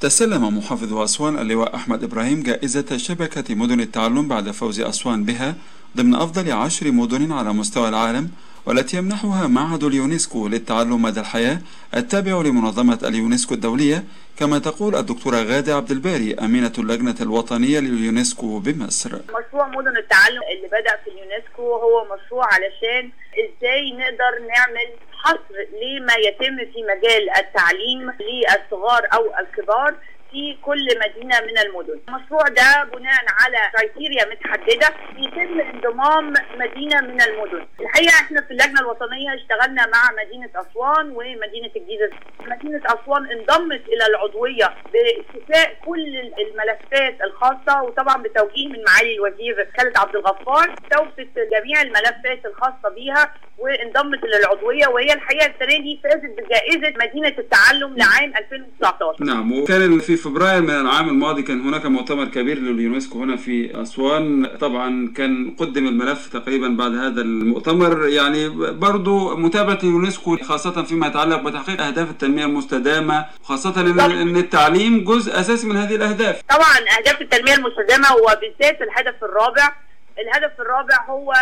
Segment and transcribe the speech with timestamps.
[0.00, 5.54] تسلم محافظ أسوان اللواء أحمد إبراهيم جائزة شبكة مدن التعلم بعد فوز أسوان بها
[5.96, 8.30] ضمن أفضل عشر مدن على مستوى العالم
[8.68, 11.58] والتي يمنحها معهد اليونسكو للتعلم مدى الحياة
[11.96, 14.04] التابع لمنظمة اليونسكو الدولية
[14.38, 19.10] كما تقول الدكتورة غادة عبد الباري أمينة اللجنة الوطنية لليونسكو بمصر.
[19.14, 26.14] مشروع مدن التعلم اللي بدأ في اليونسكو هو مشروع علشان إزاي نقدر نعمل حصر لما
[26.14, 29.94] يتم في مجال التعليم للصغار أو الكبار.
[30.30, 32.00] في كل مدينة من المدن.
[32.08, 34.88] المشروع ده بناء على كرايتيريا متحددة
[35.18, 37.66] يتم انضمام مدينة من المدن.
[37.80, 42.10] الحقيقة إحنا في اللجنة الوطنية اشتغلنا مع مدينة أسوان ومدينة الجيزة.
[42.40, 49.96] مدينة أسوان انضمت إلى العضوية باستيفاء كل الملفات الخاصة وطبعا بتوجيه من معالي الوزير خالد
[49.98, 56.24] عبد الغفار استوفت جميع الملفات الخاصة بيها وانضمت إلى العضوية وهي الحقيقة السنة دي فازت
[56.38, 59.24] بجائزة مدينة التعلم لعام 2019.
[59.24, 64.46] نعم وكان في فبراير من العام الماضي كان هناك مؤتمر كبير لليونسكو هنا في أسوان.
[64.60, 68.08] طبعا كان قدم الملف تقريبا بعد هذا المؤتمر.
[68.08, 75.40] يعني برضو متابعة اليونسكو خاصة فيما يتعلق بتحقيق أهداف التنمية المستدامة وخاصة أن التعليم جزء
[75.40, 76.40] أساسي من هذه الأهداف.
[76.50, 79.87] طبعا أهداف التنمية المستدامة وبالذات الهدف الرابع
[80.18, 81.32] الهدف الرابع هو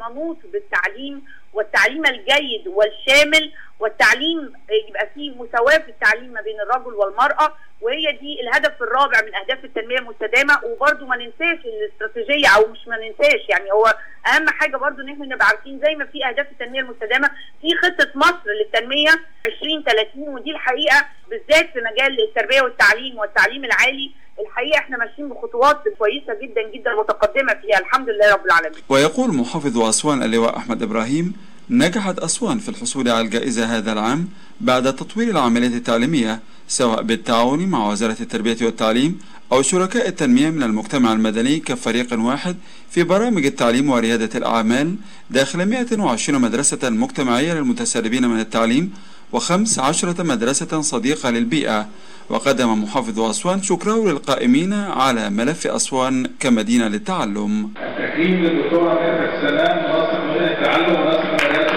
[0.00, 4.52] منوط بالتعليم والتعليم الجيد والشامل والتعليم
[4.88, 9.64] يبقى فيه مساواة في التعليم ما بين الرجل والمرأة وهي دي الهدف الرابع من أهداف
[9.64, 10.60] التنمية المستدامة.
[10.64, 13.86] وبرده ما ننساش الاستراتيجية أو مش ما ننساش يعني هو
[14.26, 17.30] أهم حاجة برده إن إحنا نبقى عارفين زي ما في أهداف التنمية المستدامة
[17.60, 19.10] في خطة مصر للتنمية
[19.46, 24.12] 2030 ودي الحقيقة بالذات في مجال التربية والتعليم والتعليم العالي.
[24.40, 28.80] الحقيقة إحنا ماشيين بخطوات كويسة جدا جدا متقدمة فيها الحمد لله رب العالمين.
[28.88, 31.32] ويقول محافظ أسوان اللواء أحمد إبراهيم
[31.70, 34.28] نجحت أسوان في الحصول على الجائزة هذا العام
[34.60, 39.18] بعد تطوير العمليات التعليمية سواء بالتعاون مع وزارة التربية والتعليم
[39.52, 42.56] أو شركاء التنمية من المجتمع المدني كفريق واحد
[42.90, 44.96] في برامج التعليم وريادة الأعمال
[45.30, 48.94] داخل 120 مدرسة مجتمعية للمتسربين من التعليم
[49.32, 51.88] وخمس عشرة مدرسة صديقة للبيئة
[52.30, 57.70] وقدم محافظ أسوان شكره للقائمين على ملف أسوان كمدينة للتعلم.
[57.76, 61.76] التكريم للدكتورة ميرفت السلام منسق مدينة التعلم مدارس المدرسة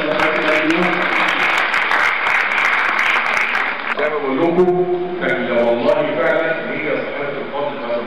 [3.98, 4.86] زي ما بقول لكم
[5.22, 8.04] كان والله فعلا هي صاحبة الفضل في هذا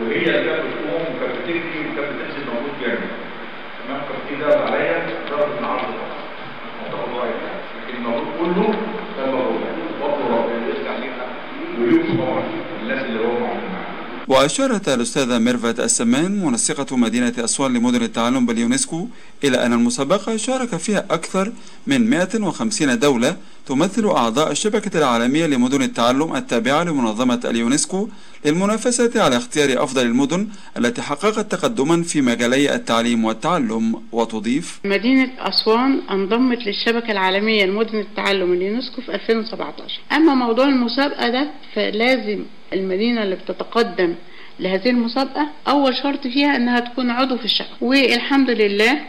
[0.00, 3.10] وهي اللي كانت بتقوم وكانت بتجري وكانت بتنزل موجود جامد.
[3.86, 5.94] تمام؟ كان في عليا ضرب من عرض
[7.08, 7.58] الله يعني.
[7.88, 8.74] لكن الموضوع كله
[9.16, 9.60] كان موجود
[10.00, 10.58] فضل ربنا
[14.38, 19.08] وأشارت الأستاذة ميرفت السمان منسقة مدينة أسوان لمدن التعلم باليونسكو
[19.44, 21.52] إلى أن المسابقة شارك فيها أكثر
[21.86, 28.08] من 150 دولة تمثل أعضاء الشبكة العالمية لمدن التعلم التابعة لمنظمة اليونسكو
[28.44, 33.94] للمنافسة على اختيار أفضل المدن التي حققت تقدما في مجالي التعليم والتعلم.
[34.12, 41.50] وتضيف مدينة أسوان انضمت للشبكة العالمية لمدن التعلم اليونسكو في 2017 أما موضوع المسابقة ده
[41.74, 44.14] فلازم المدينة اللي بتتقدم
[44.60, 49.00] لهذه المسابقة أول شرط فيها أنها تكون عضو في الشبكة والحمد لله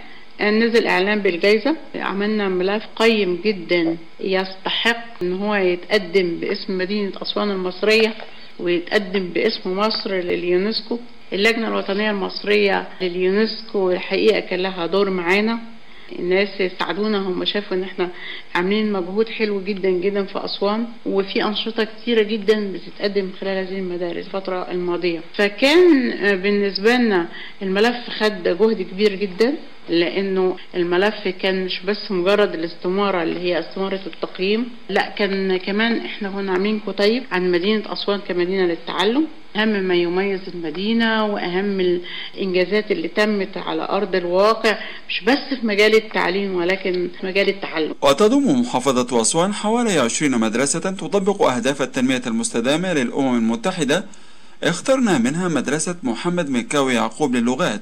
[0.42, 1.76] نزل إعلان بالجائزة.
[1.96, 8.14] عملنا ملف قيم جدا يستحق أن هو يتقدم باسم مدينة أسوان المصرية
[8.60, 11.00] ويتقدم باسم مصر لليونسكو.
[11.34, 15.60] اللجنة الوطنية المصرية لليونسكو الحقيقة كان لها دور معانا.
[16.20, 18.10] الناس ساعدونا هم شافوا إن إحنا
[18.56, 24.26] عاملين مجهود حلو جدا جدا في أسوان وفي أنشطة كتيرة جدا بتتقدم خلال هذه المدارس
[24.26, 25.20] الفترة الماضية.
[25.34, 27.28] فكان بالنسبة لنا
[27.62, 29.54] الملف خد جهد كبير جدا.
[29.90, 36.30] لأنه الملف كان مش بس مجرد الاستمارة اللي هي استمارة التقييم لا كان كمان إحنا
[36.30, 39.28] كنا عاملين كتيب عن مدينة أسوان كمدينة للتعلم.
[39.56, 44.78] أهم ما يميز المدينة وأهم الإنجازات اللي تمت على أرض الواقع
[45.10, 47.96] مش بس في مجال التعليم ولكن في مجال التعلم.
[48.02, 54.06] وتضم محافظة أسوان حوالي 20 مدرسة تطبق أهداف التنمية المستدامة للأمم المتحدة.
[54.64, 57.82] اخترنا منها مدرسة محمد مكاوي يعقوب للغات.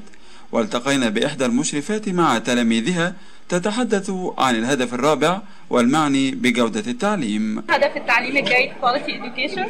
[0.51, 3.15] والتقينا بإحدى المشرفات مع تلاميذها
[3.49, 5.39] تتحدث عن الهدف الرابع
[5.69, 7.63] والمعني بجودة التعليم.
[7.69, 9.67] هدف التعليم الجيد quality education.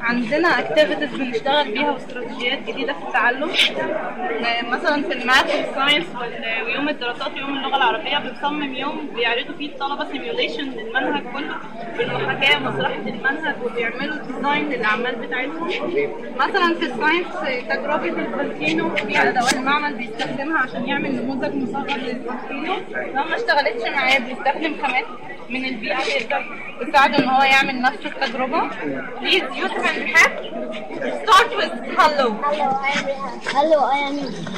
[0.00, 3.50] عندنا activities بنشتغل بيها واستراتيجيات جديدة في التعلم.
[4.72, 6.06] مثلا في ال math وال science
[6.66, 11.54] ويوم الدراسات ويوم اللغة العربية بنصمم يوم بيعرضوا فيه الطلبة simulation للمنهج كله
[11.98, 15.68] بالمحاكاة مسرحة المنهج وبيعملوا design للأعمال بتاعتهم.
[16.36, 17.26] مثلا في ال science
[17.68, 22.74] تجربة ال volcano في أدوات المعمل بيستخدمها عشان يعمل نموذج مصغر لل volcano
[23.14, 25.04] لو ما اشتغلتش معاه بيستخدم خامات
[25.50, 26.44] من البيئة يقدر
[26.88, 28.70] يساعده إن هو يعمل نفس التجربة.
[29.20, 30.32] Please you can have
[31.22, 32.34] start with hello
[33.54, 34.16] hello I am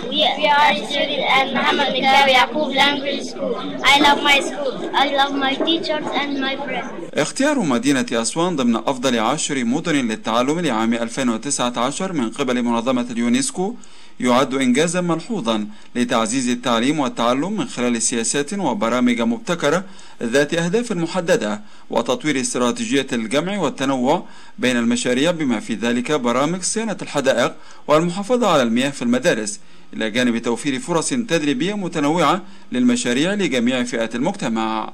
[0.09, 3.55] We are student in محمد مكاوي يعقوب Language School
[3.95, 8.77] I love my school I love my teachers and my friends اختيار مدينة أسوان ضمن
[8.77, 13.75] أفضل عشر مدن للتعلم لعام 2019 من قبل منظمة اليونسكو
[14.21, 19.85] يعد إنجازا ملحوظا لتعزيز التعليم والتعلم من خلال سياسات وبرامج مبتكرة
[20.23, 21.61] ذات أهداف محددة
[21.91, 24.25] وتطوير استراتيجية الجمع والتنوع
[24.59, 27.55] بين المشاريع بما في ذلك برامج صيانة الحدائق
[27.89, 29.61] والمحافظة على المياه في المدارس
[29.93, 32.43] إلى جانب توفير فرص تدريبية متنوعة
[32.73, 34.93] للمشاريع لجميع فئات المجتمع.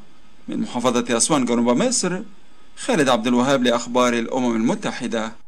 [0.49, 2.21] من محافظة أسوان جنوب مصر
[2.77, 5.33] خالد عبد الوهاب لأخبار الأمم المتحدة.